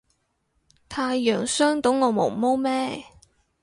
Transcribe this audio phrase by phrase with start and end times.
[0.89, 3.05] 太陽傷到我毛毛咩